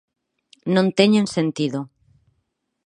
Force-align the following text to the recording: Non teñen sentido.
Non 0.75 0.87
teñen 0.97 1.25
sentido. 1.35 1.79